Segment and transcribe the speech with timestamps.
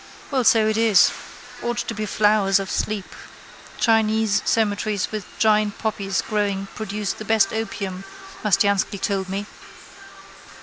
[0.31, 1.11] Well, so it is.
[1.61, 3.13] Ought to be flowers of sleep.
[3.77, 8.03] Chinese cemeteries with giant poppies growing produce the best opium
[8.43, 9.45] Mastiansky told me.